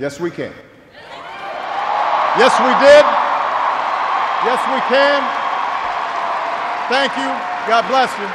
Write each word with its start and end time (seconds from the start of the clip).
Yes, 0.00 0.20
we 0.20 0.30
can. 0.30 0.52
Yes, 2.38 2.54
we 2.60 2.72
did. 2.78 3.04
Yes, 4.46 4.60
we 4.70 4.80
can. 4.86 5.22
Thank 6.88 7.16
you. 7.16 7.28
God 7.66 7.84
bless 7.88 8.16
you. 8.16 8.28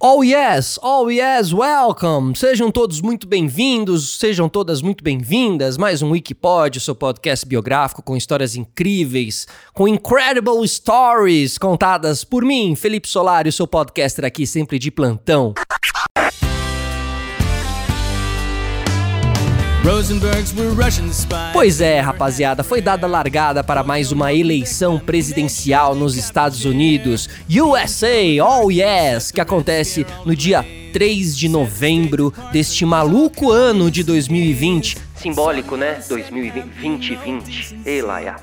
Oh 0.00 0.22
yes, 0.22 0.78
oh 0.82 1.08
yes, 1.08 1.52
welcome! 1.54 2.34
Sejam 2.34 2.70
todos 2.70 3.00
muito 3.00 3.26
bem-vindos, 3.26 4.18
sejam 4.18 4.48
todas 4.48 4.82
muito 4.82 5.02
bem-vindas. 5.04 5.78
Mais 5.78 6.02
um 6.02 6.10
Wikipod, 6.10 6.80
seu 6.80 6.94
podcast 6.94 7.46
biográfico 7.46 8.02
com 8.02 8.16
histórias 8.16 8.56
incríveis, 8.56 9.46
com 9.72 9.86
incredible 9.86 10.66
stories 10.66 11.56
contadas 11.56 12.24
por 12.24 12.44
mim, 12.44 12.74
Felipe 12.74 13.08
Solari, 13.08 13.52
seu 13.52 13.66
podcaster 13.66 14.24
aqui 14.24 14.44
sempre 14.46 14.78
de 14.78 14.90
plantão. 14.90 15.54
Pois 21.52 21.78
é, 21.78 22.00
rapaziada, 22.00 22.64
foi 22.64 22.80
dada 22.80 23.06
largada 23.06 23.62
para 23.62 23.84
mais 23.84 24.10
uma 24.10 24.32
eleição 24.32 24.98
presidencial 24.98 25.94
nos 25.94 26.16
Estados 26.16 26.64
Unidos, 26.64 27.28
USA, 27.50 28.16
oh 28.42 28.70
yes, 28.70 29.30
que 29.30 29.42
acontece 29.42 30.06
no 30.24 30.34
dia 30.34 30.64
3 30.94 31.36
de 31.36 31.50
novembro 31.50 32.32
deste 32.50 32.86
maluco 32.86 33.50
ano 33.50 33.90
de 33.90 34.02
2020. 34.02 34.96
Simbólico, 35.16 35.76
né? 35.76 36.02
2020, 36.08 37.16
20. 37.16 37.80
Ei, 37.84 38.00
Laia. 38.00 38.36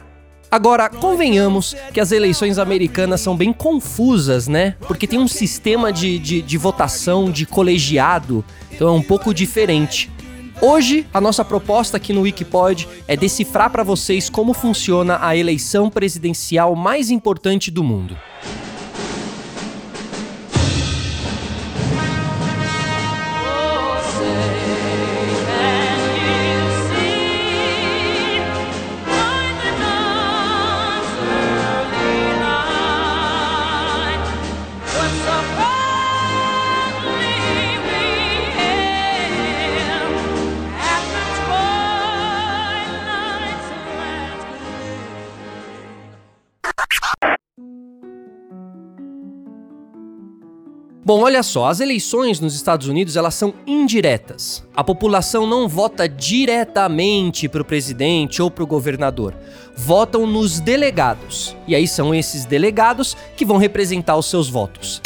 Agora, 0.51 0.89
convenhamos 0.89 1.75
que 1.91 1.99
as 1.99 2.11
eleições 2.11 2.59
americanas 2.59 3.19
são 3.19 3.35
bem 3.35 3.51
confusas, 3.51 4.47
né? 4.47 4.75
Porque 4.81 5.07
tem 5.07 5.17
um 5.17 5.27
sistema 5.27 5.91
de, 5.91 6.19
de, 6.19 6.41
de 6.43 6.57
votação 6.59 7.31
de 7.31 7.47
colegiado, 7.47 8.45
então 8.71 8.89
é 8.89 8.91
um 8.91 9.01
pouco 9.01 9.33
diferente. 9.33 10.11
Hoje, 10.63 11.07
a 11.11 11.19
nossa 11.19 11.43
proposta 11.43 11.97
aqui 11.97 12.13
no 12.13 12.21
Wikipod 12.21 12.87
é 13.07 13.17
decifrar 13.17 13.71
para 13.71 13.81
vocês 13.81 14.29
como 14.29 14.53
funciona 14.53 15.17
a 15.19 15.35
eleição 15.35 15.89
presidencial 15.89 16.75
mais 16.75 17.09
importante 17.09 17.71
do 17.71 17.83
mundo. 17.83 18.15
Bom, 51.11 51.23
olha 51.23 51.43
só, 51.43 51.65
as 51.65 51.81
eleições 51.81 52.39
nos 52.39 52.55
Estados 52.55 52.87
Unidos 52.87 53.17
elas 53.17 53.35
são 53.35 53.53
indiretas. 53.67 54.63
A 54.73 54.81
população 54.81 55.45
não 55.45 55.67
vota 55.67 56.07
diretamente 56.07 57.49
para 57.49 57.61
o 57.61 57.65
presidente 57.65 58.41
ou 58.41 58.49
para 58.49 58.63
o 58.63 58.65
governador. 58.65 59.35
Votam 59.75 60.25
nos 60.25 60.61
delegados. 60.61 61.53
E 61.67 61.75
aí 61.75 61.85
são 61.85 62.15
esses 62.15 62.45
delegados 62.45 63.17
que 63.35 63.43
vão 63.43 63.57
representar 63.57 64.15
os 64.15 64.27
seus 64.27 64.49
votos. 64.49 65.01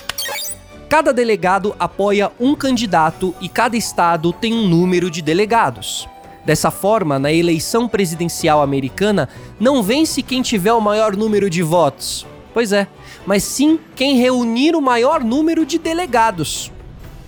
Cada 0.87 1.11
delegado 1.11 1.75
apoia 1.79 2.31
um 2.39 2.53
candidato 2.53 3.33
e 3.41 3.49
cada 3.49 3.75
estado 3.75 4.31
tem 4.31 4.53
um 4.53 4.67
número 4.67 5.09
de 5.09 5.23
delegados. 5.23 6.07
Dessa 6.45 6.69
forma, 6.69 7.17
na 7.17 7.33
eleição 7.33 7.87
presidencial 7.87 8.61
americana, 8.61 9.27
não 9.59 9.81
vence 9.81 10.21
quem 10.21 10.43
tiver 10.43 10.73
o 10.73 10.79
maior 10.79 11.15
número 11.17 11.49
de 11.49 11.63
votos. 11.63 12.27
Pois 12.55 12.71
é, 12.71 12.87
mas 13.25 13.43
sim 13.43 13.77
quem 13.97 14.16
reunir 14.16 14.77
o 14.77 14.81
maior 14.81 15.21
número 15.21 15.66
de 15.66 15.77
delegados. 15.77 16.71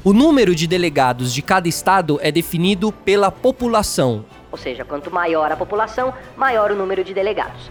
O 0.02 0.14
número 0.14 0.56
de 0.56 0.66
delegados 0.66 1.34
de 1.34 1.42
cada 1.42 1.68
estado 1.68 2.18
é 2.22 2.32
definido 2.32 2.94
pela 2.94 3.30
população. 3.30 4.24
Ou 4.50 4.58
seja, 4.58 4.86
quanto 4.86 5.14
maior 5.14 5.52
a 5.52 5.58
população, 5.58 6.14
maior 6.38 6.72
o 6.72 6.76
número 6.78 7.04
de 7.04 7.14
delegados. 7.14 7.70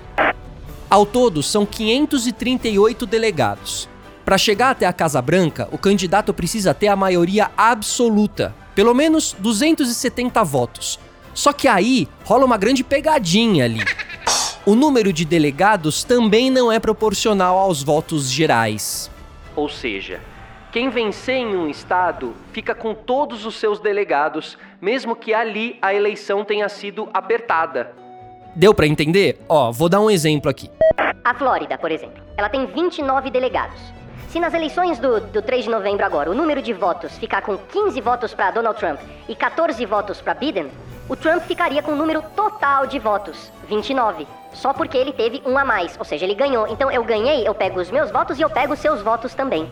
Ao 0.91 1.07
todo, 1.07 1.43
são 1.43 1.65
538 1.65 3.07
delegados. 3.07 3.89
Para 4.23 4.37
chegar 4.37 4.73
até 4.73 4.85
a 4.85 4.93
Casa 4.93 5.23
Branca, 5.23 5.67
o 5.73 5.79
candidato 5.79 6.35
precisa 6.35 6.75
ter 6.75 6.89
a 6.89 6.97
maioria 6.97 7.51
absoluta, 7.57 8.55
pelo 8.75 8.93
menos 8.93 9.35
270 9.39 10.45
votos. 10.45 11.01
Só 11.33 11.55
que 11.55 11.67
aí 11.67 12.07
rola 12.23 12.45
uma 12.45 12.59
grande 12.59 12.85
pegadinha 12.85 13.65
ali. 13.65 13.81
O 14.69 14.75
número 14.75 15.13
de 15.13 15.25
delegados 15.25 16.03
também 16.03 16.51
não 16.51 16.73
é 16.73 16.81
proporcional 16.81 17.57
aos 17.57 17.85
votos 17.85 18.29
gerais. 18.29 19.09
Ou 19.55 19.69
seja, 19.69 20.21
quem 20.73 20.91
vencer 20.91 21.37
em 21.37 21.55
um 21.55 21.69
estado 21.69 22.35
fica 22.53 22.75
com 22.75 22.93
todos 22.93 23.47
os 23.47 23.55
seus 23.55 23.79
delegados, 23.79 24.59
mesmo 24.81 25.15
que 25.15 25.33
ali 25.33 25.79
a 25.81 25.95
eleição 25.95 26.45
tenha 26.45 26.69
sido 26.69 27.09
apertada. 27.15 27.95
Deu 28.57 28.75
para 28.75 28.89
entender? 28.89 29.39
Ó, 29.49 29.71
vou 29.71 29.89
dar 29.89 30.01
um 30.01 30.11
exemplo 30.11 30.51
aqui. 30.51 30.69
A 31.25 31.33
Flórida, 31.33 31.79
por 31.79 31.93
exemplo, 31.93 32.21
ela 32.37 32.49
tem 32.49 32.67
29 32.67 33.31
delegados. 33.31 33.79
Se 34.31 34.41
nas 34.41 34.53
eleições 34.53 34.99
do, 34.99 35.21
do 35.21 35.43
3 35.43 35.67
de 35.67 35.71
novembro 35.71 36.05
agora 36.05 36.29
o 36.29 36.35
número 36.35 36.61
de 36.61 36.73
votos 36.73 37.17
ficar 37.19 37.43
com 37.43 37.57
15 37.57 38.01
votos 38.01 38.35
para 38.35 38.51
Donald 38.51 38.77
Trump 38.81 38.99
e 39.29 39.37
14 39.37 39.87
votos 39.87 40.21
para 40.21 40.35
Biden, 40.35 40.67
o 41.09 41.15
Trump 41.15 41.45
ficaria 41.45 41.85
com 41.85 41.93
o 41.93 41.97
número 41.97 42.21
total 42.35 42.85
de 42.89 42.99
votos, 42.99 43.53
29 43.69 44.27
só 44.57 44.73
porque 44.73 44.97
ele 44.97 45.13
teve 45.13 45.43
um 45.47 45.57
a 45.57 45.65
mais. 45.65 45.97
Ou 45.99 46.05
seja, 46.05 46.25
ele 46.25 46.35
ganhou. 46.35 46.67
Então 46.69 46.91
eu 46.91 47.05
ganhei, 47.05 47.47
eu 47.47 47.55
pego 47.55 47.81
os 47.81 47.91
meus 47.91 48.11
votos 48.11 48.39
e 48.39 48.43
eu 48.43 48.51
pego 48.51 48.73
os 48.73 48.79
seus 48.79 49.03
votos 49.03 49.35
também. 49.35 49.71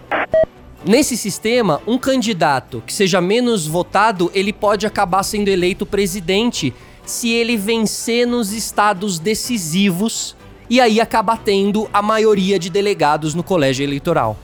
Nesse 0.85 1.17
sistema, 1.17 1.81
um 1.87 1.99
candidato 1.99 2.83
que 2.87 2.93
seja 2.93 3.21
menos 3.21 3.67
votado, 3.67 4.31
ele 4.35 4.53
pode 4.53 4.87
acabar 4.87 5.23
sendo 5.23 5.49
eleito 5.49 5.87
presidente 5.87 6.75
se 7.07 7.31
ele 7.31 7.57
vencer 7.57 8.27
nos 8.27 8.53
estados 8.53 9.19
decisivos 9.19 10.37
e 10.69 10.81
aí 10.81 11.01
acaba 11.01 11.37
tendo 11.37 11.89
a 11.93 12.03
maioria 12.03 12.59
de 12.59 12.69
delegados 12.69 13.35
no 13.35 13.43
colégio 13.43 13.83
eleitoral. 13.83 14.37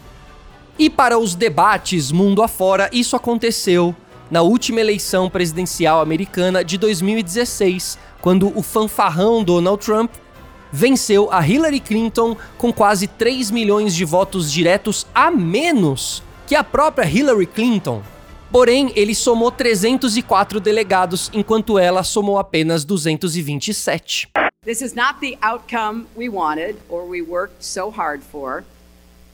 E 0.78 0.88
para 0.88 1.18
os 1.18 1.34
debates 1.34 2.10
mundo 2.10 2.42
afora, 2.42 2.88
isso 2.92 3.16
aconteceu 3.16 3.94
na 4.30 4.42
última 4.42 4.80
eleição 4.80 5.28
presidencial 5.28 6.00
americana 6.00 6.64
de 6.64 6.78
2016, 6.78 7.98
quando 8.22 8.56
o 8.56 8.62
fanfarrão 8.62 9.42
Donald 9.42 9.84
Trump 9.84 10.10
venceu 10.72 11.30
a 11.32 11.46
Hillary 11.46 11.80
Clinton 11.80 12.36
com 12.56 12.72
quase 12.72 13.06
3 13.06 13.50
milhões 13.50 13.94
de 13.94 14.04
votos 14.04 14.52
diretos 14.52 15.06
a 15.14 15.30
menos 15.30 16.22
que 16.46 16.54
a 16.54 16.64
própria 16.64 17.08
Hillary 17.08 17.46
Clinton. 17.46 18.02
Porém, 18.50 18.92
ele 18.96 19.14
somou 19.14 19.52
304 19.52 20.58
delegados, 20.58 21.30
enquanto 21.32 21.78
ela 21.78 22.02
somou 22.02 22.36
apenas 22.36 22.84
227. 22.84 24.28
This 24.64 24.82
is 24.82 24.92
not 24.92 25.20
the 25.20 25.38
outcome 25.40 26.06
we 26.16 26.28
wanted 26.28 26.76
or 26.88 27.08
we 27.08 27.22
worked 27.22 27.64
so 27.64 27.90
hard 27.90 28.22
for, 28.22 28.64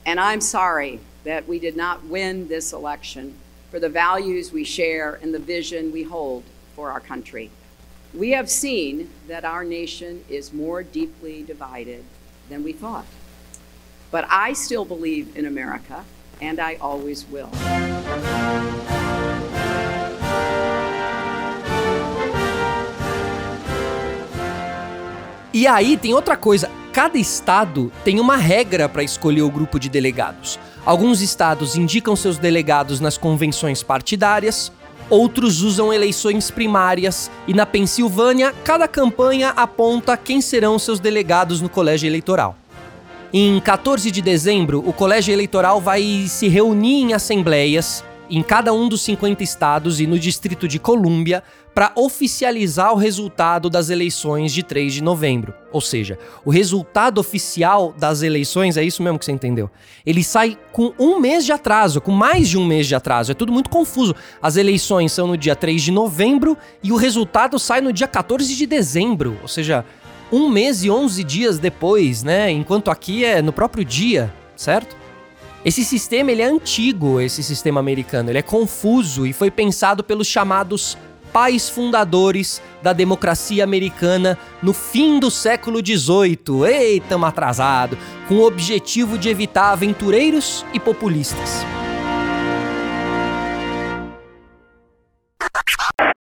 and 0.07 0.21
I'm 0.21 0.41
sorry 0.41 1.01
that 1.25 1.49
we 1.49 1.59
did 1.59 1.77
not 1.77 2.01
win 2.09 2.47
this 2.49 2.73
election 2.73 3.33
for 3.71 3.81
the 3.81 3.89
values 3.89 4.53
we 4.53 4.65
share 4.65 5.19
and 5.23 5.33
the 5.33 5.41
vision 5.41 5.91
we 5.93 6.05
hold 6.05 6.45
for 6.77 6.91
our 6.91 7.01
country. 7.01 7.51
We 8.15 8.31
have 8.31 8.49
seen 8.49 9.09
that 9.29 9.45
our 9.45 9.65
nation 9.65 10.23
is 10.29 10.53
more 10.53 10.83
deeply 10.83 11.43
divided 11.43 12.03
than 12.49 12.63
we 12.63 12.73
thought. 12.73 13.07
But 14.11 14.25
I 14.31 14.55
still 14.55 14.85
believe 14.85 15.37
in 15.37 15.47
America, 15.47 16.05
and 16.41 16.61
I 16.61 16.77
always 16.81 17.27
will. 17.31 17.51
E 25.53 25.67
aí 25.67 25.97
tem 25.97 26.13
outra 26.15 26.37
coisa, 26.37 26.71
cada 26.93 27.19
estado 27.19 27.91
tem 28.05 28.21
uma 28.21 28.37
regra 28.37 28.89
para 28.89 29.03
escolher 29.03 29.43
o 29.43 29.51
grupo 29.51 29.81
de 29.81 29.89
delegados. 29.89 30.59
Alguns 30.85 31.21
estados 31.21 31.77
indicam 31.77 32.15
seus 32.15 32.39
delegados 32.39 33.01
nas 33.01 33.19
convenções 33.19 33.83
partidárias, 33.83 34.71
outros 35.09 35.63
usam 35.63 35.93
eleições 35.93 36.51
primárias 36.51 37.31
e 37.47 37.55
na 37.55 37.65
Pensilvânia, 37.65 38.55
cada 38.65 38.89
campanha 38.89 39.51
aponta 39.51 40.17
quem 40.17 40.41
serão 40.41 40.79
seus 40.79 41.01
delegados 41.01 41.61
no 41.61 41.69
colégio 41.69 42.07
eleitoral. 42.07 42.57
Em 43.33 43.61
14 43.61 44.11
de 44.11 44.23
dezembro, 44.23 44.83
o 44.87 44.93
colégio 44.93 45.33
eleitoral 45.33 45.81
vai 45.81 46.27
se 46.29 46.49
reunir 46.49 47.03
em 47.03 47.13
assembleias 47.13 48.05
em 48.31 48.43
cada 48.43 48.73
um 48.73 48.89
dos 48.89 49.03
50 49.03 49.43
estados 49.43 50.01
e 50.01 50.07
no 50.07 50.19
Distrito 50.19 50.67
de 50.67 50.79
Colômbia 50.79 51.43
para 51.75 51.93
oficializar 51.95 52.93
o 52.93 52.97
resultado 52.97 53.69
das 53.69 53.91
eleições 53.91 54.53
de 54.53 54.63
3 54.63 54.95
de 54.95 55.03
novembro. 55.03 55.53
Ou 55.71 55.81
seja, 55.81 56.19
o 56.43 56.51
resultado 56.51 57.19
oficial 57.19 57.95
das 57.99 58.23
eleições, 58.23 58.79
é 58.79 58.83
isso 58.83 59.03
mesmo 59.03 59.19
que 59.19 59.27
você 59.27 59.33
entendeu? 59.33 59.71
Ele 60.05 60.25
sai 60.25 60.57
com 60.73 60.95
um 60.99 61.21
mês 61.21 61.45
de 61.45 61.53
atraso, 61.53 62.01
com 62.01 62.13
mais 62.13 62.49
de 62.49 62.57
um 62.57 62.65
mês 62.65 62.87
de 62.87 62.95
atraso. 62.95 63.33
É 63.33 63.35
tudo 63.35 63.53
muito 63.53 63.69
confuso. 63.69 64.15
As 64.41 64.57
eleições 64.57 65.13
são 65.13 65.27
no 65.27 65.37
dia 65.37 65.55
3 65.55 65.83
de 65.83 65.93
novembro 65.93 66.57
e 66.83 66.91
o 66.93 66.97
resultado 66.97 67.59
sai 67.59 67.83
no 67.83 67.93
dia 67.93 68.09
14 68.09 68.55
de 68.55 68.67
dezembro. 68.67 69.37
Ou 69.43 69.49
seja, 69.49 69.85
um 70.33 70.49
mês 70.49 70.83
e 70.83 70.91
11 70.91 71.23
dias 71.23 71.59
depois, 71.59 72.23
né? 72.23 72.51
Enquanto 72.51 72.91
aqui 72.91 73.23
é 73.23 73.43
no 73.43 73.53
próprio 73.53 73.85
dia, 73.85 74.33
certo? 74.57 74.97
Esse 75.67 75.85
sistema 75.85 76.31
ele 76.31 76.43
é 76.43 76.45
antigo, 76.45 77.21
esse 77.21 77.43
sistema 77.43 77.81
americano, 77.81 78.31
ele 78.31 78.39
é 78.39 78.43
confuso 78.43 79.27
e 79.27 79.33
foi 79.33 79.51
pensado 79.51 80.05
pelos 80.05 80.29
chamados 80.29 80.97
pais 81.33 81.69
fundadores 81.69 82.63
da 82.85 82.93
democracia 82.93 83.65
americana 83.65 84.39
no 84.63 84.73
fim 84.73 85.19
do 85.19 85.29
século 85.29 85.81
XVIII. 85.85 86.65
Eita, 86.69 87.19
atrasado! 87.27 87.99
Com 88.29 88.37
o 88.37 88.47
objetivo 88.47 89.19
de 89.19 89.29
evitar 89.29 89.73
aventureiros 89.73 90.65
e 90.73 90.79
populistas. 90.79 91.65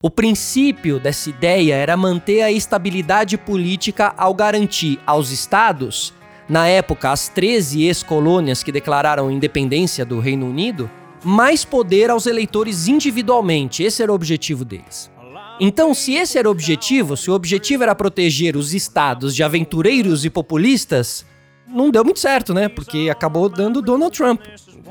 O 0.02 0.10
princípio 0.10 1.00
dessa 1.00 1.30
ideia 1.30 1.76
era 1.76 1.96
manter 1.96 2.42
a 2.42 2.52
estabilidade 2.52 3.38
política 3.38 4.12
ao 4.18 4.34
garantir 4.34 5.00
aos 5.06 5.30
estados, 5.30 6.16
na 6.50 6.68
época 6.68 7.12
as 7.12 7.30
13 7.30 7.84
ex-colônias 7.84 8.64
que 8.64 8.72
declararam 8.72 9.30
independência 9.30 10.04
do 10.04 10.20
Reino 10.20 10.48
Unido, 10.48 10.90
mais 11.24 11.64
poder 11.64 12.10
aos 12.10 12.26
eleitores 12.26 12.88
individualmente. 12.88 13.84
Esse 13.84 14.02
era 14.02 14.12
o 14.12 14.16
objetivo 14.16 14.66
deles. 14.66 15.12
Então, 15.60 15.94
se 15.94 16.14
esse 16.14 16.38
era 16.38 16.48
o 16.48 16.52
objetivo, 16.52 17.18
se 17.18 17.30
o 17.30 17.34
objetivo 17.34 17.84
era 17.84 17.94
proteger 17.94 18.56
os 18.56 18.74
estados 18.74 19.36
de 19.36 19.44
aventureiros 19.44 20.24
e 20.24 20.30
populistas, 20.30 21.26
não 21.68 21.92
deu 21.92 22.04
muito 22.04 22.20
certo, 22.20 22.54
né? 22.54 22.70
Porque 22.70 23.10
acabou 23.12 23.50
dando 23.50 23.82
Donald 23.82 24.16
Trump 24.16 24.42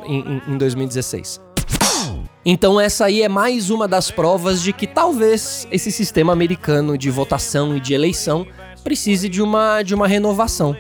em, 0.05 0.43
em 0.47 0.59
2016. 0.59 1.41
Então, 2.45 2.81
essa 2.81 3.07
aí 3.07 3.23
é 3.23 3.29
mais 3.29 3.71
uma 3.71 3.89
das 3.89 4.11
provas 4.11 4.63
de 4.63 4.73
que 4.73 4.87
talvez 4.87 5.67
esse 5.71 5.91
sistema 5.91 6.33
americano 6.33 6.97
de 6.97 7.11
votação 7.11 7.77
e 7.77 7.81
de 7.81 7.95
eleição 7.95 8.47
precise 8.85 9.29
de 9.29 9.43
uma, 9.43 9.83
de 9.83 9.95
uma 9.95 10.07
renovação. 10.07 10.77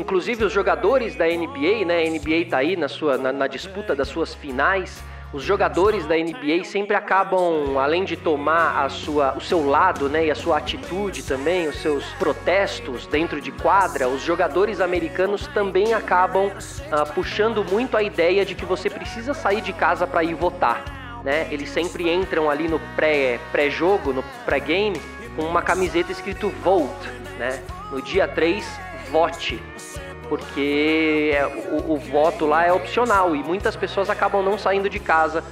Inclusive 0.00 0.44
os 0.44 0.52
jogadores 0.52 1.14
da 1.14 1.26
NBA, 1.26 1.84
né? 1.84 2.04
A 2.04 2.10
NBA 2.10 2.48
tá 2.48 2.56
aí 2.56 2.74
na, 2.74 2.88
sua, 2.88 3.18
na, 3.18 3.30
na 3.30 3.46
disputa 3.46 3.94
das 3.94 4.08
suas 4.08 4.34
finais. 4.34 5.04
Os 5.30 5.42
jogadores 5.42 6.06
da 6.06 6.16
NBA 6.16 6.64
sempre 6.64 6.96
acabam, 6.96 7.78
além 7.78 8.02
de 8.02 8.16
tomar 8.16 8.82
a 8.82 8.88
sua, 8.88 9.36
o 9.36 9.40
seu 9.40 9.64
lado, 9.64 10.08
né, 10.08 10.26
e 10.26 10.30
a 10.30 10.34
sua 10.34 10.56
atitude 10.56 11.22
também, 11.22 11.68
os 11.68 11.76
seus 11.76 12.04
protestos 12.14 13.06
dentro 13.06 13.40
de 13.40 13.52
quadra, 13.52 14.08
os 14.08 14.22
jogadores 14.22 14.80
americanos 14.80 15.46
também 15.46 15.94
acabam 15.94 16.46
uh, 16.46 17.12
puxando 17.14 17.64
muito 17.64 17.96
a 17.96 18.02
ideia 18.02 18.44
de 18.44 18.56
que 18.56 18.64
você 18.64 18.90
precisa 18.90 19.32
sair 19.32 19.60
de 19.60 19.72
casa 19.72 20.04
para 20.04 20.24
ir 20.24 20.34
votar. 20.34 20.82
Né? 21.22 21.46
Eles 21.52 21.68
sempre 21.68 22.10
entram 22.10 22.50
ali 22.50 22.66
no 22.66 22.80
pré-jogo, 22.96 24.12
pré 24.12 24.14
no 24.14 24.24
pré-game, 24.44 25.00
com 25.36 25.42
uma 25.42 25.62
camiseta 25.62 26.10
escrito 26.10 26.48
Vote. 26.64 27.08
Né? 27.38 27.62
No 27.92 28.02
dia 28.02 28.26
3, 28.26 28.66
vote 29.10 29.60
porque 30.30 31.32
é, 31.34 31.44
o, 31.44 31.94
o, 31.94 31.96
voto 31.96 32.46
lá 32.46 32.64
é 32.64 32.72
opcional 32.72 33.34
e 33.34 33.42
muitas 33.42 33.74
pessoas 33.74 34.08
acabam 34.08 34.44
não 34.44 34.56
saindo 34.56 34.88
de 34.88 35.00
casa 35.00 35.42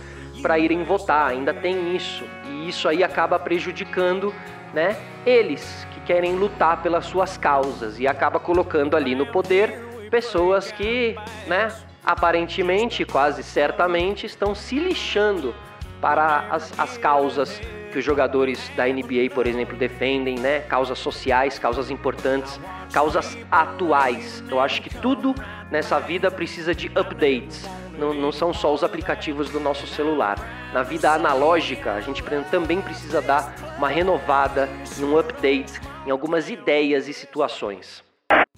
para 0.41 0.57
irem 0.57 0.85
votar. 0.85 1.31
Ainda 1.31 1.53
tem 1.53 1.97
isso 1.97 2.25
e 2.49 2.69
isso 2.69 2.89
aí 2.89 3.03
acaba 3.03 3.41
prejudicando, 3.41 4.33
né? 4.73 4.97
Eles 5.27 5.85
que 5.93 6.01
querem 6.03 6.37
lutar 6.37 6.81
pelas 6.81 7.07
suas 7.07 7.37
causas 7.37 7.99
e 7.99 8.07
acaba 8.07 8.39
colocando 8.39 8.97
ali 8.97 9.17
no 9.17 9.27
poder 9.27 9.85
pessoas 10.11 10.71
que, 10.71 11.17
né? 11.49 11.73
Aparentemente, 12.05 13.05
quase 13.05 13.43
certamente, 13.43 14.27
estão 14.27 14.55
se 14.55 14.79
lixando 14.79 15.53
para 16.01 16.47
as, 16.53 16.79
as 16.79 16.97
causas 16.97 17.61
que 17.89 17.99
os 17.99 18.05
jogadores 18.05 18.71
da 18.77 18.87
NBA, 18.87 19.31
por 19.35 19.47
exemplo, 19.47 19.77
defendem, 19.77 20.39
né? 20.39 20.61
Causas 20.61 20.99
sociais, 20.99 21.59
causas 21.59 21.91
importantes, 21.91 22.61
causas 22.93 23.37
atuais. 23.51 24.43
Eu 24.49 24.61
acho 24.61 24.81
que 24.83 24.91
tudo 24.91 25.35
nessa 25.71 25.99
vida 25.99 26.31
precisa 26.31 26.75
de 26.75 26.89
updates. 26.89 27.69
Não, 27.99 28.15
não 28.15 28.31
são 28.31 28.55
só 28.55 28.73
os 28.73 28.85
aplicativos 28.85 29.51
do 29.51 29.59
nosso 29.59 29.87
celular. 29.87 30.39
Na 30.73 30.83
vida 30.83 31.13
analógica, 31.13 31.95
a 31.95 32.01
gente 32.01 32.23
também 32.51 32.81
precisa 32.81 33.21
dar 33.21 33.55
uma 33.77 33.89
renovada 33.89 34.69
e 34.99 35.05
um 35.05 35.19
update 35.19 35.81
em 36.07 36.11
algumas 36.11 36.49
ideias 36.49 37.09
e 37.09 37.13
situações. 37.13 38.08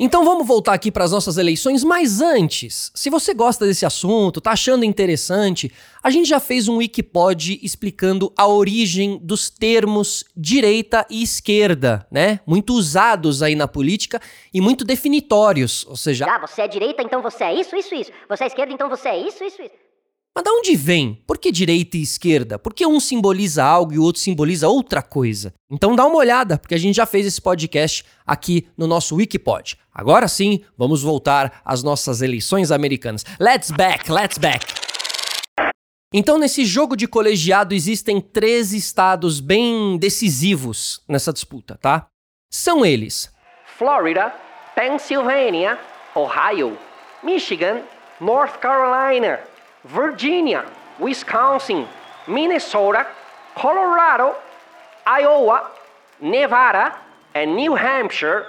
Então 0.03 0.25
vamos 0.25 0.47
voltar 0.47 0.73
aqui 0.73 0.91
para 0.91 1.05
as 1.05 1.13
nossas 1.13 1.37
eleições, 1.37 1.85
mas 1.85 2.23
antes, 2.23 2.91
se 2.95 3.11
você 3.11 3.35
gosta 3.35 3.67
desse 3.67 3.85
assunto, 3.85 4.41
tá 4.41 4.53
achando 4.53 4.83
interessante, 4.83 5.71
a 6.03 6.09
gente 6.09 6.27
já 6.27 6.41
fez 6.41 6.69
um 6.69 6.79
Wikipod 6.79 7.61
explicando 7.63 8.33
a 8.35 8.47
origem 8.47 9.21
dos 9.23 9.51
termos 9.51 10.25
direita 10.35 11.07
e 11.11 11.23
esquerda, 11.23 12.07
né? 12.11 12.41
Muito 12.47 12.73
usados 12.73 13.43
aí 13.43 13.55
na 13.55 13.69
política 13.69 14.19
e 14.55 14.59
muito 14.59 14.87
definitórios, 14.87 15.85
ou 15.87 15.97
seja, 15.97 16.25
ah, 16.27 16.39
você 16.39 16.63
é 16.63 16.67
direita, 16.67 17.03
então 17.03 17.21
você 17.21 17.45
é 17.45 17.61
isso, 17.61 17.77
isso, 17.77 17.95
isso. 17.95 18.11
Você 18.27 18.45
é 18.45 18.47
esquerda, 18.47 18.73
então 18.73 18.89
você 18.89 19.11
é 19.11 19.19
isso, 19.19 19.45
isso, 19.45 19.61
isso. 19.61 19.90
Mas 20.35 20.45
de 20.45 20.51
onde 20.51 20.77
vem? 20.77 21.23
Por 21.27 21.39
que 21.39 21.51
direita 21.51 21.97
e 21.97 22.03
esquerda? 22.03 22.59
Por 22.59 22.73
que 22.73 22.87
um 22.87 23.01
simboliza 23.01 23.65
algo 23.65 23.93
e 23.93 23.99
o 23.99 24.03
outro 24.03 24.23
simboliza 24.23 24.69
outra 24.69 25.03
coisa? 25.03 25.53
Então 25.69 25.97
dá 25.97 26.07
uma 26.07 26.17
olhada, 26.19 26.57
porque 26.57 26.75
a 26.75 26.79
gente 26.79 26.97
já 26.97 27.05
fez 27.05 27.27
esse 27.27 27.41
podcast 27.41 28.05
aqui 28.25 28.69
no 28.77 28.87
nosso 28.87 29.17
Wikipod. 29.17 29.77
Agora 29.93 30.29
sim, 30.29 30.63
vamos 30.79 31.03
voltar 31.03 31.61
às 31.65 31.83
nossas 31.83 32.23
eleições 32.23 32.71
americanas. 32.71 33.25
Let's 33.41 33.73
back, 33.73 34.11
let's 34.11 34.39
back. 34.39 34.65
Então, 36.13 36.39
nesse 36.39 36.65
jogo 36.65 36.97
de 36.97 37.07
colegiado, 37.07 37.73
existem 37.73 38.21
três 38.21 38.73
estados 38.73 39.39
bem 39.39 39.97
decisivos 39.97 41.01
nessa 41.09 41.33
disputa, 41.33 41.79
tá? 41.81 42.09
São 42.53 42.85
eles: 42.85 43.33
Florida, 43.79 44.35
Pennsylvania, 44.75 45.79
Ohio, 46.17 46.77
Michigan, 47.23 47.83
North 48.21 48.59
Carolina. 48.59 49.50
Virginia, 49.85 50.65
Wisconsin, 51.01 51.87
Minnesota, 52.29 53.07
Colorado, 53.55 54.35
Iowa, 55.07 55.71
Nevada 56.21 56.95
e 57.35 57.47
New 57.47 57.75
Hampshire. 57.75 58.45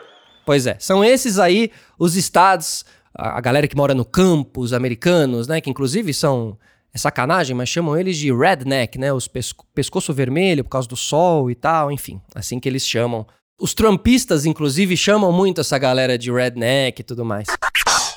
Pois 0.46 0.68
é, 0.68 0.76
são 0.80 1.04
esses 1.04 1.40
aí 1.40 1.72
os 1.98 2.16
estados, 2.16 2.84
a 3.14 3.40
galera 3.40 3.68
que 3.68 3.76
mora 3.76 3.94
no 3.94 4.04
campus 4.04 4.74
americanos, 4.74 5.48
né, 5.48 5.62
que 5.62 5.70
inclusive 5.70 6.14
são 6.14 6.58
é 6.94 6.98
sacanagem, 6.98 7.56
mas 7.56 7.70
chamam 7.70 7.98
eles 7.98 8.18
de 8.18 8.34
redneck, 8.34 8.98
né, 8.98 9.14
os 9.14 9.28
pesco 9.28 9.66
pescoço 9.74 10.14
vermelho 10.14 10.64
por 10.64 10.72
causa 10.72 10.90
do 10.90 10.98
sol 10.98 11.50
e 11.50 11.56
tal, 11.56 11.90
enfim, 11.90 12.22
assim 12.36 12.60
que 12.60 12.68
eles 12.68 12.86
chamam. 12.86 13.26
Os 13.62 13.76
trumpistas, 13.76 14.44
inclusive, 14.44 14.98
chamam 14.98 15.32
muito 15.32 15.62
essa 15.62 15.78
galera 15.78 16.18
de 16.18 16.32
redneck 16.32 17.00
e 17.00 17.04
tudo 17.04 17.24
mais. 17.24 17.46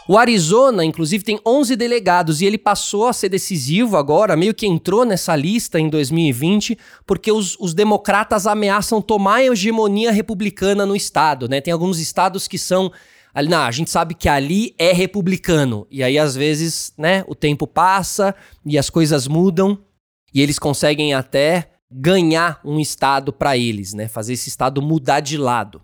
O 0.08 0.16
Arizona, 0.16 0.82
inclusive, 0.82 1.22
tem 1.22 1.38
11 1.46 1.76
delegados 1.76 2.40
e 2.40 2.46
ele 2.46 2.56
passou 2.56 3.06
a 3.06 3.12
ser 3.12 3.28
decisivo 3.28 3.98
agora, 3.98 4.38
meio 4.38 4.54
que 4.54 4.66
entrou 4.66 5.04
nessa 5.04 5.36
lista 5.36 5.78
em 5.78 5.90
2020, 5.90 6.78
porque 7.06 7.30
os, 7.30 7.58
os 7.60 7.74
democratas 7.74 8.46
ameaçam 8.46 9.02
tomar 9.02 9.36
a 9.36 9.44
hegemonia 9.44 10.10
republicana 10.10 10.86
no 10.86 10.96
estado, 10.96 11.46
né? 11.46 11.60
Tem 11.60 11.74
alguns 11.74 11.98
estados 11.98 12.48
que 12.48 12.56
são 12.56 12.90
ali, 13.34 13.50
não, 13.50 13.64
a 13.64 13.70
gente 13.70 13.90
sabe 13.90 14.14
que 14.14 14.30
ali 14.30 14.74
é 14.78 14.94
republicano. 14.94 15.86
E 15.90 16.02
aí, 16.02 16.18
às 16.18 16.34
vezes, 16.34 16.94
né, 16.96 17.22
o 17.26 17.34
tempo 17.34 17.66
passa 17.66 18.34
e 18.64 18.78
as 18.78 18.88
coisas 18.88 19.28
mudam 19.28 19.78
e 20.32 20.40
eles 20.40 20.58
conseguem 20.58 21.12
até 21.12 21.73
ganhar 21.96 22.60
um 22.64 22.80
estado 22.80 23.32
para 23.32 23.56
eles, 23.56 23.94
né? 23.94 24.08
Fazer 24.08 24.32
esse 24.32 24.48
estado 24.48 24.82
mudar 24.82 25.20
de 25.20 25.38
lado. 25.38 25.80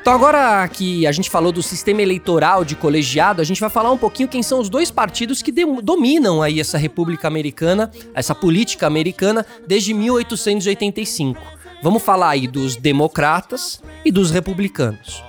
Então, 0.00 0.14
agora 0.14 0.66
que 0.68 1.06
a 1.06 1.12
gente 1.12 1.28
falou 1.30 1.50
do 1.52 1.62
sistema 1.62 2.02
eleitoral 2.02 2.64
de 2.64 2.76
colegiado, 2.76 3.40
a 3.40 3.44
gente 3.44 3.60
vai 3.60 3.70
falar 3.70 3.90
um 3.90 3.98
pouquinho 3.98 4.28
quem 4.28 4.42
são 4.42 4.60
os 4.60 4.68
dois 4.68 4.90
partidos 4.90 5.42
que 5.42 5.52
dominam 5.82 6.42
aí 6.42 6.60
essa 6.60 6.78
República 6.78 7.26
Americana, 7.26 7.90
essa 8.14 8.34
política 8.34 8.86
americana, 8.86 9.44
desde 9.66 9.92
1885. 9.92 11.40
Vamos 11.82 12.02
falar 12.02 12.30
aí 12.30 12.46
dos 12.46 12.76
democratas 12.76 13.80
e 14.04 14.12
dos 14.12 14.30
republicanos. 14.30 15.24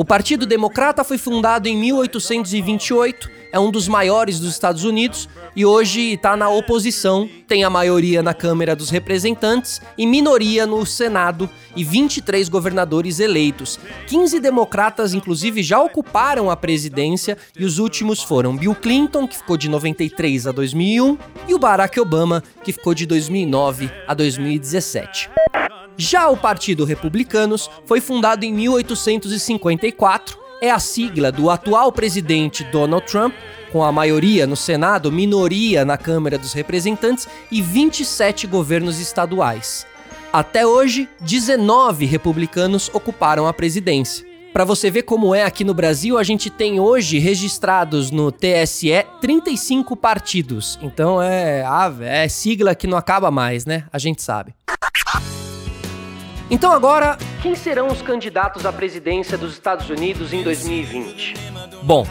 O 0.00 0.04
Partido 0.04 0.46
Democrata 0.46 1.04
foi 1.04 1.18
fundado 1.18 1.68
em 1.68 1.76
1828, 1.76 3.30
é 3.52 3.60
um 3.60 3.70
dos 3.70 3.86
maiores 3.86 4.40
dos 4.40 4.50
Estados 4.50 4.82
Unidos 4.82 5.28
e 5.54 5.66
hoje 5.66 6.14
está 6.14 6.34
na 6.38 6.48
oposição, 6.48 7.28
tem 7.46 7.64
a 7.64 7.68
maioria 7.68 8.22
na 8.22 8.32
Câmara 8.32 8.74
dos 8.74 8.88
Representantes 8.88 9.78
e 9.98 10.06
minoria 10.06 10.64
no 10.64 10.86
Senado 10.86 11.50
e 11.76 11.84
23 11.84 12.48
governadores 12.48 13.20
eleitos. 13.20 13.78
15 14.06 14.40
democratas, 14.40 15.12
inclusive, 15.12 15.62
já 15.62 15.78
ocuparam 15.78 16.50
a 16.50 16.56
presidência 16.56 17.36
e 17.54 17.62
os 17.62 17.78
últimos 17.78 18.22
foram 18.22 18.56
Bill 18.56 18.74
Clinton, 18.74 19.28
que 19.28 19.36
ficou 19.36 19.58
de 19.58 19.68
93 19.68 20.46
a 20.46 20.52
2001, 20.52 21.18
e 21.46 21.52
o 21.52 21.58
Barack 21.58 22.00
Obama, 22.00 22.42
que 22.64 22.72
ficou 22.72 22.94
de 22.94 23.04
2009 23.04 23.90
a 24.08 24.14
2017. 24.14 25.28
Já 26.00 26.30
o 26.30 26.36
Partido 26.36 26.86
Republicanos 26.86 27.70
foi 27.84 28.00
fundado 28.00 28.42
em 28.46 28.54
1854, 28.54 30.38
é 30.62 30.70
a 30.70 30.78
sigla 30.78 31.30
do 31.30 31.50
atual 31.50 31.92
presidente 31.92 32.64
Donald 32.64 33.04
Trump, 33.04 33.34
com 33.70 33.84
a 33.84 33.92
maioria 33.92 34.46
no 34.46 34.56
Senado, 34.56 35.12
minoria 35.12 35.84
na 35.84 35.98
Câmara 35.98 36.38
dos 36.38 36.54
Representantes 36.54 37.28
e 37.52 37.60
27 37.60 38.46
governos 38.46 38.98
estaduais. 38.98 39.86
Até 40.32 40.66
hoje, 40.66 41.06
19 41.20 42.06
republicanos 42.06 42.90
ocuparam 42.94 43.46
a 43.46 43.52
presidência. 43.52 44.26
Para 44.54 44.64
você 44.64 44.90
ver 44.90 45.02
como 45.02 45.34
é 45.34 45.42
aqui 45.42 45.64
no 45.64 45.74
Brasil, 45.74 46.16
a 46.16 46.22
gente 46.22 46.48
tem 46.48 46.80
hoje 46.80 47.18
registrados 47.18 48.10
no 48.10 48.32
TSE 48.32 49.04
35 49.20 49.94
partidos. 49.94 50.78
Então 50.80 51.20
é, 51.20 51.62
é 52.00 52.26
sigla 52.26 52.74
que 52.74 52.86
não 52.86 52.96
acaba 52.96 53.30
mais, 53.30 53.66
né? 53.66 53.84
A 53.92 53.98
gente 53.98 54.22
sabe. 54.22 54.54
Então 56.50 56.72
agora, 56.72 57.16
quem 57.42 57.54
serão 57.54 57.86
os 57.86 58.02
candidatos 58.02 58.66
à 58.66 58.72
presidência 58.72 59.38
dos 59.38 59.52
Estados 59.52 59.88
Unidos 59.88 60.32
em 60.32 60.42
2020? 60.42 61.34
Bom, 61.84 62.04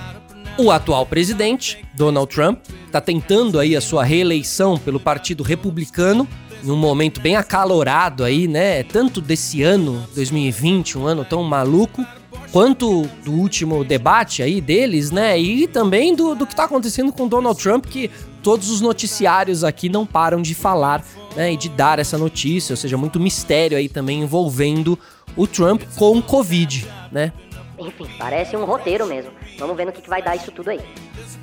o 0.58 0.72
atual 0.72 1.06
presidente, 1.06 1.86
Donald 1.94 2.34
Trump, 2.34 2.60
está 2.86 3.02
tentando 3.02 3.60
aí 3.60 3.76
a 3.76 3.82
sua 3.82 4.02
reeleição 4.02 4.78
pelo 4.78 4.98
Partido 4.98 5.44
Republicano, 5.44 6.26
em 6.64 6.72
um 6.72 6.78
momento 6.78 7.20
bem 7.20 7.36
acalorado 7.36 8.24
aí, 8.24 8.48
né? 8.48 8.82
Tanto 8.84 9.20
desse 9.20 9.62
ano, 9.62 10.08
2020, 10.16 10.98
um 10.98 11.06
ano 11.06 11.26
tão 11.26 11.44
maluco, 11.44 12.06
quanto 12.52 13.04
do 13.24 13.32
último 13.32 13.84
debate 13.84 14.42
aí 14.42 14.60
deles, 14.60 15.12
né? 15.12 15.40
E 15.40 15.68
também 15.68 16.16
do, 16.16 16.36
do 16.36 16.46
que 16.46 16.54
está 16.54 16.66
acontecendo 16.66 17.12
com 17.12 17.28
Donald 17.28 17.62
Trump, 17.62 17.86
que 17.86 18.10
todos 18.42 18.70
os 18.70 18.82
noticiários 18.82 19.64
aqui 19.64 19.90
não 19.90 20.06
param 20.06 20.42
de 20.42 20.56
falar 20.56 21.04
né, 21.36 21.54
e 21.54 21.58
de 21.58 21.70
dar 21.70 22.00
essa 22.00 22.18
notícia, 22.18 22.74
ou 22.74 22.78
seja, 22.78 22.98
muito 22.98 23.20
mistério 23.20 23.78
aí 23.78 23.88
também 23.88 24.22
envolvendo 24.22 24.98
o 25.36 25.46
Trump 25.46 25.84
com 25.96 26.18
o 26.18 26.24
Covid, 26.24 26.88
né? 27.12 27.32
Enfim, 27.78 28.08
parece 28.18 28.58
um 28.58 28.66
roteiro 28.66 29.06
mesmo. 29.06 29.32
Vamos 29.58 29.78
ver 29.78 29.86
no 29.86 29.92
que, 29.92 30.02
que 30.02 30.10
vai 30.10 30.22
dar 30.22 30.36
isso 30.36 30.52
tudo 30.52 30.70
aí. 30.70 30.82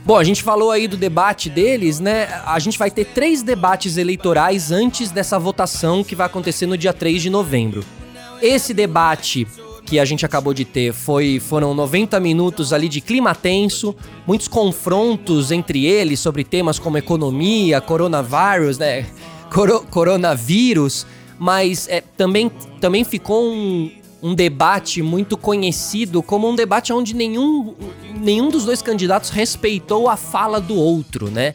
Bom, 0.05 0.19
a 0.19 0.25
gente 0.25 0.43
falou 0.43 0.71
aí 0.71 0.87
do 0.87 0.97
debate 0.97 1.49
deles, 1.49 1.99
né? 1.99 2.29
A 2.45 2.59
gente 2.59 2.79
vai 2.79 2.91
ter 2.91 3.07
três 3.07 3.43
debates 3.43 3.97
eleitorais 3.97 4.71
antes 4.71 5.11
dessa 5.11 5.39
votação 5.39 6.05
que 6.05 6.15
vai 6.15 6.27
acontecer 6.27 6.67
no 6.67 6.77
dia 6.77 6.93
3 6.93 7.23
de 7.23 7.31
novembro. 7.31 7.83
Esse 8.43 8.75
debate 8.75 9.47
que 9.87 10.01
a 10.01 10.05
gente 10.05 10.27
acabou 10.27 10.53
de 10.53 10.65
ter 10.65 10.93
foi 10.93 11.39
foram 11.39 11.73
90 11.73 12.19
minutos 12.19 12.73
ali 12.73 12.89
de 12.89 13.01
clima 13.01 13.35
tenso, 13.35 13.95
muitos 14.27 14.49
confrontos 14.49 15.53
entre 15.53 15.87
eles 15.87 16.19
sobre 16.19 16.43
temas 16.43 16.79
como 16.79 16.99
economia, 16.99 17.81
coronavírus, 17.81 18.79
né? 18.79 19.07
Coro 19.51 19.87
coronavírus, 19.89 21.07
mas 21.39 21.89
é, 21.89 22.01
também, 22.01 22.51
também 22.81 23.05
ficou 23.05 23.45
um, 23.45 23.91
um 24.21 24.35
debate 24.35 25.03
muito 25.03 25.37
conhecido 25.37 26.21
como 26.21 26.49
um 26.49 26.57
debate 26.57 26.93
onde 26.93 27.15
nenhum, 27.15 27.75
nenhum 28.21 28.49
dos 28.49 28.65
dois 28.65 28.83
candidatos 28.83 29.31
respeitou 29.31 30.09
a 30.09 30.17
fala 30.17 30.61
do 30.61 30.75
outro, 30.75 31.31
né? 31.31 31.55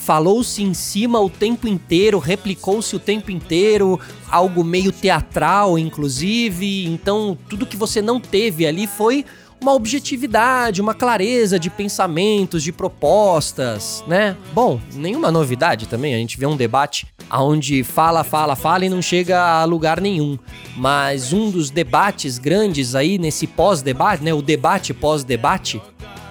Falou-se 0.00 0.62
em 0.62 0.72
cima 0.72 1.20
o 1.20 1.28
tempo 1.28 1.68
inteiro, 1.68 2.18
replicou-se 2.18 2.96
o 2.96 2.98
tempo 2.98 3.30
inteiro, 3.30 4.00
algo 4.30 4.64
meio 4.64 4.90
teatral, 4.90 5.78
inclusive. 5.78 6.86
Então, 6.86 7.36
tudo 7.48 7.66
que 7.66 7.76
você 7.76 8.00
não 8.00 8.18
teve 8.18 8.66
ali 8.66 8.86
foi 8.86 9.26
uma 9.60 9.74
objetividade, 9.74 10.80
uma 10.80 10.94
clareza 10.94 11.58
de 11.58 11.68
pensamentos, 11.68 12.62
de 12.62 12.72
propostas, 12.72 14.02
né? 14.06 14.34
Bom, 14.54 14.80
nenhuma 14.94 15.30
novidade 15.30 15.86
também, 15.86 16.14
a 16.14 16.16
gente 16.16 16.38
vê 16.38 16.46
um 16.46 16.56
debate 16.56 17.06
onde 17.30 17.84
fala, 17.84 18.24
fala, 18.24 18.56
fala 18.56 18.86
e 18.86 18.88
não 18.88 19.02
chega 19.02 19.38
a 19.38 19.64
lugar 19.64 20.00
nenhum. 20.00 20.38
Mas 20.76 21.34
um 21.34 21.50
dos 21.50 21.68
debates 21.68 22.38
grandes 22.38 22.94
aí 22.94 23.18
nesse 23.18 23.46
pós-debate, 23.46 24.24
né, 24.24 24.32
o 24.32 24.40
debate 24.40 24.94
pós-debate, 24.94 25.80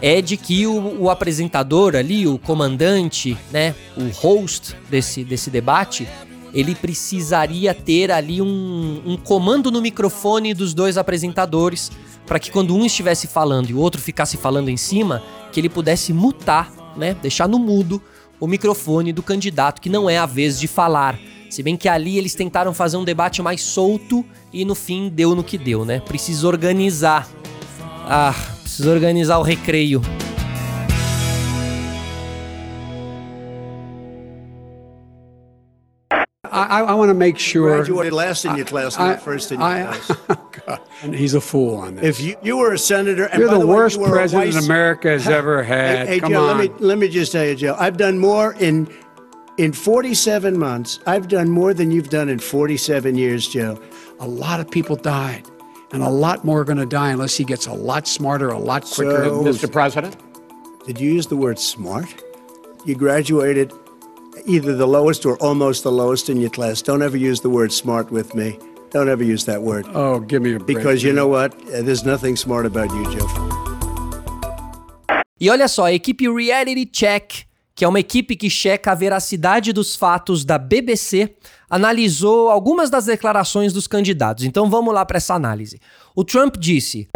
é 0.01 0.21
de 0.21 0.37
que 0.37 0.65
o, 0.65 1.01
o, 1.01 1.09
apresentador 1.09 1.95
ali, 1.95 2.27
o 2.27 2.37
comandante, 2.37 3.37
né, 3.51 3.75
o 3.97 4.09
host 4.09 4.75
desse, 4.89 5.23
desse 5.23 5.49
debate, 5.49 6.07
ele 6.53 6.73
precisaria 6.73 7.73
ter 7.73 8.11
ali 8.11 8.41
um, 8.41 9.01
um 9.05 9.17
comando 9.17 9.69
no 9.71 9.81
microfone 9.81 10.53
dos 10.53 10.73
dois 10.73 10.97
apresentadores 10.97 11.91
para 12.25 12.39
que 12.39 12.51
quando 12.51 12.75
um 12.75 12.85
estivesse 12.85 13.27
falando 13.27 13.69
e 13.69 13.73
o 13.73 13.79
outro 13.79 14.01
ficasse 14.01 14.37
falando 14.37 14.69
em 14.69 14.77
cima, 14.77 15.21
que 15.51 15.59
ele 15.59 15.69
pudesse 15.69 16.13
mutar, 16.13 16.71
né, 16.95 17.15
deixar 17.21 17.47
no 17.47 17.59
mudo 17.59 18.01
o 18.39 18.47
microfone 18.47 19.11
do 19.11 19.21
candidato 19.21 19.81
que 19.81 19.89
não 19.89 20.09
é 20.09 20.17
a 20.17 20.25
vez 20.25 20.59
de 20.59 20.67
falar. 20.67 21.19
Se 21.49 21.63
bem 21.63 21.75
que 21.75 21.89
ali 21.89 22.17
eles 22.17 22.35
tentaram 22.35 22.73
fazer 22.73 22.97
um 22.97 23.03
debate 23.03 23.41
mais 23.41 23.61
solto 23.61 24.23
e 24.53 24.63
no 24.63 24.75
fim 24.75 25.09
deu 25.09 25.35
no 25.35 25.43
que 25.43 25.57
deu, 25.57 25.83
né? 25.83 25.99
Precisa 25.99 26.47
organizar. 26.47 27.27
Ah, 28.05 28.35
precisa 28.69 28.89
organizar 28.91 29.39
o 29.39 29.43
recreio. 29.43 30.01
I, 36.51 36.81
I 36.81 36.93
want 36.95 37.09
to 37.09 37.13
make 37.13 37.37
sure. 37.37 37.75
Graduated 37.77 38.13
last 38.13 38.45
in 38.45 38.55
your 38.55 38.65
class, 38.65 38.97
not 38.97 39.21
first 39.21 39.51
in 39.51 39.59
your 39.59 39.69
I- 39.69 39.83
class. 39.83 40.11
Oh, 40.29 40.51
God, 40.65 40.81
and 41.03 41.15
he's 41.15 41.33
a 41.35 41.41
fool 41.41 41.75
on 41.77 41.95
this. 41.95 42.05
If 42.05 42.21
you, 42.25 42.35
you 42.43 42.57
were 42.57 42.73
a 42.73 42.77
senator, 42.77 43.25
and 43.25 43.39
You're 43.39 43.49
by 43.49 43.57
the 43.59 43.67
way, 43.67 43.75
worst 43.75 43.99
you 43.99 44.05
president 44.07 44.53
vice- 44.53 44.65
America 44.65 45.09
has 45.09 45.27
ever 45.27 45.63
had. 45.63 46.07
Hey, 46.07 46.13
hey, 46.15 46.19
Come 46.19 46.31
Joe, 46.33 46.47
on. 46.47 46.57
let 46.57 46.71
me 46.71 46.75
let 46.79 46.97
me 46.97 47.07
just 47.07 47.31
tell 47.31 47.45
you, 47.45 47.55
Joe. 47.55 47.75
I've 47.79 47.97
done 47.97 48.17
more 48.19 48.53
in 48.59 48.87
in 49.57 49.73
47 49.73 50.57
months. 50.57 50.99
I've 51.05 51.27
done 51.27 51.49
more 51.49 51.73
than 51.73 51.91
you've 51.91 52.09
done 52.09 52.29
in 52.29 52.39
47 52.39 53.15
years, 53.15 53.47
Joe. 53.47 53.79
a 54.19 54.27
lot 54.27 54.59
of 54.59 54.69
people 54.69 54.95
died, 54.95 55.45
and 55.91 56.03
a 56.03 56.09
lot 56.09 56.43
more 56.45 56.61
are 56.61 56.63
going 56.65 56.77
to 56.77 56.85
die 56.85 57.11
unless 57.11 57.35
he 57.37 57.43
gets 57.43 57.67
a 57.67 57.73
lot 57.73 58.07
smarter, 58.07 58.49
a 58.49 58.57
lot 58.59 58.83
quicker. 58.83 59.25
So- 59.25 59.43
Mr. 59.43 59.71
President? 59.71 60.15
Did 60.85 60.99
you 60.99 61.11
use 61.11 61.27
the 61.27 61.35
word 61.37 61.59
smart? 61.59 62.07
You 62.85 62.95
graduated 62.95 63.71
either 64.45 64.75
the 64.75 64.87
lowest 64.87 65.25
or 65.25 65.37
almost 65.37 65.83
the 65.83 65.91
lowest 65.91 66.29
in 66.29 66.37
your 66.39 66.49
class. 66.49 66.81
Don't 66.81 67.01
ever 67.01 67.17
use 67.17 67.41
the 67.41 67.49
word 67.49 67.71
smart 67.71 68.11
with 68.11 68.33
me. 68.33 68.57
Don't 68.91 69.09
ever 69.09 69.23
use 69.23 69.45
that 69.45 69.61
word. 69.61 69.85
Oh, 69.93 70.19
give 70.19 70.41
me 70.41 70.53
a 70.55 70.57
break. 70.57 70.65
Because 70.77 71.03
you 71.03 71.13
know 71.13 71.27
what? 71.27 71.53
Uh, 71.71 71.83
There's 71.83 72.05
nothing 72.05 72.35
smart 72.35 72.65
about 72.65 72.89
you, 72.91 73.03
Joe. 73.15 73.27
E 75.41 75.47
olha 75.49 75.67
só, 75.69 75.85
a 75.85 75.93
equipe 75.93 76.27
Reality 76.27 76.85
Check, 76.85 77.45
que 77.79 77.85
é 77.85 77.87
uma 77.87 78.01
equipe 78.01 78.35
que 78.35 78.49
checa 78.49 78.91
a 78.91 78.93
veracidade 78.93 79.71
dos 79.71 79.95
fatos 79.95 80.43
da 80.43 80.57
BBC, 80.57 81.33
analisou 81.69 82.49
algumas 82.49 82.89
das 82.89 83.05
declarações 83.05 83.71
dos 83.71 83.87
candidatos. 83.87 84.43
Então 84.43 84.69
vamos 84.69 84.93
lá 84.93 85.05
para 85.05 85.15
essa 85.15 85.33
análise. 85.33 85.79
O 86.13 86.25
Trump 86.25 86.57
disse: 86.57 87.07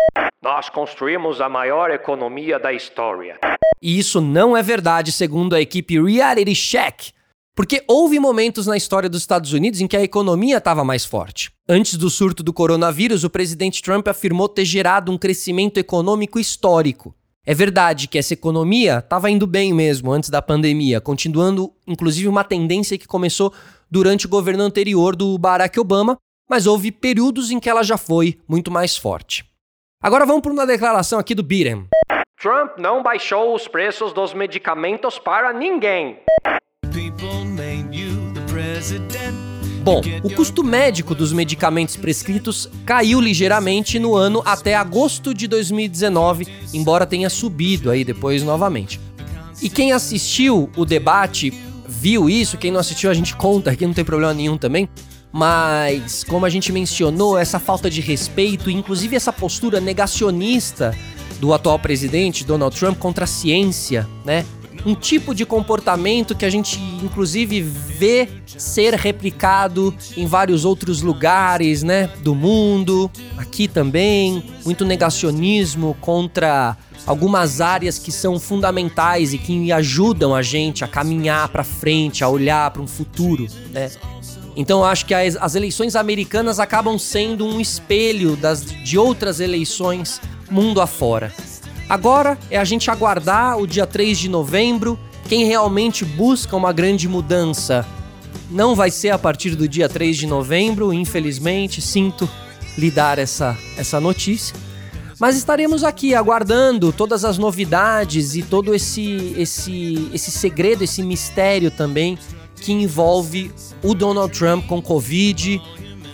Nós 0.41 0.69
construímos 0.69 1.41
a 1.41 1.49
maior 1.49 1.91
economia 1.91 2.57
da 2.57 2.71
história. 2.71 3.37
E 3.81 3.99
isso 3.99 4.21
não 4.21 4.55
é 4.55 4.63
verdade, 4.63 5.11
segundo 5.11 5.53
a 5.53 5.59
equipe 5.59 6.01
Reality 6.01 6.55
Check. 6.55 7.11
Porque 7.53 7.83
houve 7.85 8.17
momentos 8.17 8.65
na 8.65 8.77
história 8.77 9.09
dos 9.09 9.19
Estados 9.19 9.51
Unidos 9.51 9.81
em 9.81 9.87
que 9.87 9.97
a 9.97 10.01
economia 10.01 10.59
estava 10.59 10.85
mais 10.85 11.03
forte. 11.03 11.51
Antes 11.67 11.97
do 11.97 12.09
surto 12.09 12.41
do 12.41 12.53
coronavírus, 12.53 13.25
o 13.25 13.29
presidente 13.29 13.81
Trump 13.81 14.07
afirmou 14.07 14.47
ter 14.47 14.63
gerado 14.63 15.11
um 15.11 15.17
crescimento 15.17 15.77
econômico 15.77 16.39
histórico. 16.39 17.13
É 17.45 17.53
verdade 17.53 18.07
que 18.07 18.17
essa 18.17 18.33
economia 18.33 18.99
estava 18.99 19.29
indo 19.29 19.45
bem 19.45 19.73
mesmo 19.73 20.13
antes 20.13 20.29
da 20.29 20.41
pandemia, 20.41 21.01
continuando 21.01 21.73
inclusive 21.85 22.29
uma 22.29 22.43
tendência 22.43 22.97
que 22.97 23.05
começou 23.05 23.53
durante 23.91 24.25
o 24.25 24.29
governo 24.29 24.63
anterior 24.63 25.13
do 25.13 25.37
Barack 25.37 25.77
Obama, 25.77 26.17
mas 26.49 26.65
houve 26.65 26.89
períodos 26.89 27.51
em 27.51 27.59
que 27.59 27.69
ela 27.69 27.83
já 27.83 27.97
foi 27.97 28.39
muito 28.47 28.71
mais 28.71 28.95
forte. 28.95 29.45
Agora 30.01 30.25
vamos 30.25 30.41
para 30.41 30.53
uma 30.53 30.65
declaração 30.65 31.19
aqui 31.19 31.35
do 31.35 31.43
Biden. 31.43 31.87
Trump 32.41 32.77
não 32.77 33.03
baixou 33.03 33.53
os 33.53 33.67
preços 33.67 34.13
dos 34.13 34.33
medicamentos 34.33 35.19
para 35.19 35.51
ninguém. 35.51 36.19
Bom, 39.83 40.01
o 40.23 40.29
custo 40.29 40.63
médico 40.63 41.13
dos 41.13 41.33
medicamentos 41.33 41.97
prescritos 41.97 42.69
caiu 42.85 43.19
ligeiramente 43.19 43.99
no 43.99 44.15
ano 44.15 44.41
até 44.45 44.75
agosto 44.75 45.33
de 45.33 45.45
2019, 45.45 46.47
embora 46.73 47.05
tenha 47.05 47.29
subido 47.29 47.91
aí 47.91 48.05
depois 48.05 48.41
novamente. 48.43 48.97
E 49.61 49.69
quem 49.69 49.91
assistiu 49.91 50.69
o 50.77 50.85
debate 50.85 51.53
viu 51.85 52.29
isso, 52.29 52.57
quem 52.57 52.71
não 52.71 52.79
assistiu 52.79 53.09
a 53.09 53.13
gente 53.13 53.35
conta 53.35 53.71
aqui, 53.71 53.85
não 53.85 53.93
tem 53.93 54.05
problema 54.05 54.33
nenhum 54.33 54.57
também. 54.57 54.87
Mas, 55.33 56.23
como 56.23 56.45
a 56.45 56.49
gente 56.49 56.71
mencionou, 56.71 57.37
essa 57.37 57.59
falta 57.59 57.89
de 57.89 57.99
respeito, 57.99 58.69
inclusive 58.69 59.17
essa 59.17 59.33
postura 59.33 59.81
negacionista 59.81 60.95
do 61.41 61.53
atual 61.53 61.77
presidente 61.77 62.45
Donald 62.45 62.73
Trump 62.73 62.97
contra 62.97 63.25
a 63.25 63.27
ciência, 63.27 64.07
né? 64.23 64.45
Um 64.85 64.95
tipo 64.95 65.33
de 65.33 65.45
comportamento 65.45 66.35
que 66.35 66.45
a 66.45 66.49
gente, 66.49 66.79
inclusive, 67.01 67.61
vê 67.61 68.27
ser 68.45 68.93
replicado 68.95 69.95
em 70.17 70.25
vários 70.25 70.65
outros 70.65 71.01
lugares, 71.01 71.83
né? 71.83 72.09
Do 72.21 72.35
mundo, 72.35 73.09
aqui 73.37 73.67
também. 73.67 74.43
Muito 74.65 74.83
negacionismo 74.83 75.95
contra 76.01 76.77
algumas 77.05 77.61
áreas 77.61 77.97
que 77.97 78.11
são 78.11 78.39
fundamentais 78.39 79.33
e 79.33 79.37
que 79.37 79.71
ajudam 79.71 80.33
a 80.33 80.41
gente 80.41 80.83
a 80.83 80.87
caminhar 80.87 81.49
para 81.49 81.63
frente, 81.63 82.23
a 82.23 82.29
olhar 82.29 82.71
para 82.71 82.81
um 82.81 82.87
futuro, 82.87 83.47
né? 83.71 83.89
Então 84.55 84.79
eu 84.79 84.85
acho 84.85 85.05
que 85.05 85.13
as, 85.13 85.35
as, 85.35 85.55
eleições 85.55 85.95
americanas 85.95 86.59
acabam 86.59 86.97
sendo 86.99 87.45
um 87.45 87.59
espelho 87.59 88.35
das, 88.35 88.63
de 88.63 88.97
outras 88.97 89.39
eleições 89.39 90.21
mundo 90.49 90.79
afora. 90.79 91.33
Agora 91.89 92.37
é 92.49 92.57
a 92.57 92.63
gente 92.63 92.89
aguardar 92.89 93.57
o 93.57 93.67
dia 93.67 93.85
3 93.85 94.17
de 94.17 94.29
novembro. 94.29 94.97
Quem 95.27 95.45
realmente 95.45 96.03
busca 96.05 96.55
uma 96.55 96.71
grande 96.71 97.07
mudança 97.07 97.85
não 98.49 98.75
vai 98.75 98.91
ser 98.91 99.09
a 99.09 99.17
partir 99.17 99.55
do 99.55 99.67
dia 99.67 99.89
3 99.89 100.15
de 100.15 100.27
novembro, 100.27 100.93
infelizmente, 100.93 101.81
sinto 101.81 102.29
lhe 102.77 102.91
dar 102.91 103.19
essa, 103.19 103.57
essa 103.77 103.99
notícia. 103.99 104.55
Mas 105.19 105.37
estaremos 105.37 105.83
aqui 105.83 106.13
aguardando 106.13 106.91
todas 106.91 107.23
as 107.23 107.37
novidades 107.37 108.35
e 108.35 108.41
todo 108.41 108.73
esse, 108.73 109.33
esse, 109.37 110.09
esse 110.13 110.31
segredo, 110.31 110.83
esse 110.83 111.01
mistério 111.01 111.71
também 111.71 112.17
que 112.59 112.71
envolve 112.71 113.51
o 113.81 113.93
Donald 113.93 114.37
Trump 114.37 114.65
com 114.67 114.81
Covid. 114.81 115.61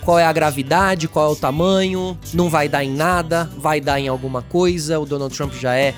Qual 0.04 0.18
é 0.18 0.24
a 0.24 0.32
gravidade, 0.32 1.08
qual 1.08 1.30
é 1.30 1.32
o 1.32 1.36
tamanho, 1.36 2.18
não 2.32 2.48
vai 2.48 2.68
dar 2.68 2.84
em 2.84 2.92
nada, 2.92 3.50
vai 3.58 3.80
dar 3.80 4.00
em 4.00 4.08
alguma 4.08 4.42
coisa. 4.42 4.98
O 4.98 5.06
Donald 5.06 5.34
Trump 5.34 5.52
já 5.52 5.74
é 5.74 5.94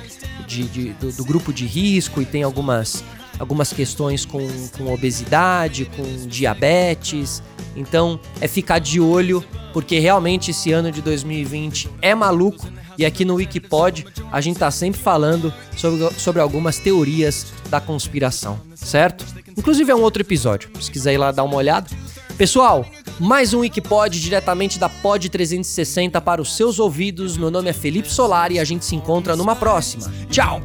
de, 0.47 0.65
de, 0.65 0.93
do, 0.95 1.13
do 1.13 1.25
grupo 1.25 1.53
de 1.53 1.67
risco 1.67 2.21
e 2.21 2.27
tem 2.27 2.43
algumas, 2.43 3.05
algumas 3.39 3.73
questões 3.73 4.25
com, 4.25 4.47
com 4.77 4.93
obesidade, 4.93 5.85
com 5.97 6.27
diabetes. 6.27 7.43
Então 7.77 8.21
é 8.41 8.49
ficar 8.49 8.79
de 8.79 9.01
olho, 9.01 9.43
porque 9.73 9.99
realmente 9.99 10.51
esse 10.51 10.73
ano 10.73 10.91
de 10.91 11.01
2020 11.01 11.89
é 12.01 12.15
maluco. 12.15 12.67
E 12.99 13.07
aqui 13.07 13.25
no 13.25 13.35
Wikipod 13.35 14.07
a 14.31 14.41
gente 14.41 14.59
tá 14.59 14.71
sempre 14.71 15.01
falando 15.01 15.53
sobre, 15.77 16.21
sobre 16.21 16.43
algumas 16.43 16.79
teorias 16.79 17.47
da 17.71 17.81
conspiração, 17.81 18.61
certo? 18.75 19.25
Inclusive 19.57 19.91
é 19.91 19.95
um 19.95 20.03
outro 20.03 20.23
episódio, 20.23 20.71
se 20.81 20.91
quiser 20.91 21.15
ir 21.15 21.19
lá 21.19 21.33
dar 21.33 21.45
uma 21.45 21.57
olhada. 21.57 21.89
Pessoal, 22.37 22.87
mais 23.23 23.55
um 23.55 23.61
Wikipod 23.61 24.21
diretamente 24.21 24.81
da 24.81 24.89
Pod 24.89 25.29
360 25.29 26.21
para 26.21 26.43
os 26.43 26.57
seus 26.57 26.81
ouvidos. 26.81 27.37
Meu 27.37 27.53
nome 27.53 27.71
é 27.71 27.73
Felipe 27.73 28.11
Solar 28.11 28.51
e 28.51 28.59
a 28.59 28.65
gente 28.65 28.85
se 28.85 28.97
encontra 28.97 29.37
numa 29.37 29.55
próxima. 29.55 30.13
Tchau! 30.29 30.61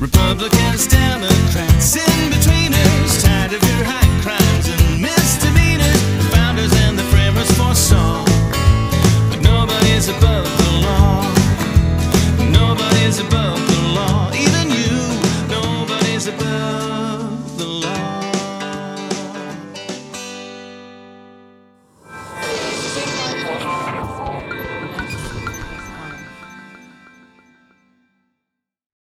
Republicans, 0.00 0.86
Democrats, 0.88 1.96
in 1.96 2.02
tired 3.22 3.54
of 3.54 3.62
your 3.62 3.84
high 3.84 4.04
mistakes. 4.24 4.43